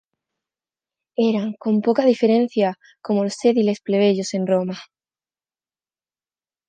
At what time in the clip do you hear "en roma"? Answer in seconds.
4.33-4.79